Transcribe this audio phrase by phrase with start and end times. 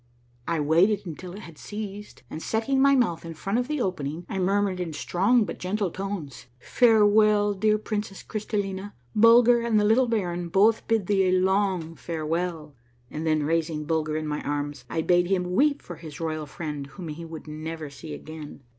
[0.47, 4.25] I waited until it had ceased, and setting my mouth in front of the opening
[4.27, 8.93] I murmured in strong but gentle tones, —"Farewell, dear Princess Crystallina.
[9.13, 12.73] Bulger and the little baron both bid thee a long farewell!"
[13.11, 16.87] and then raising Bulger in my arms, I bade him weep for his royal friend
[16.87, 18.63] whom he would never see again.